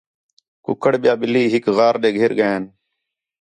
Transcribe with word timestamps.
کُکّڑ، 0.65 0.93
ٻِیا 1.01 1.13
ٻلّھی 1.19 1.43
ہِک 1.53 1.65
غار 1.77 1.95
ݙے 2.01 2.09
گھر 2.17 2.31
ڳئیان 2.37 2.63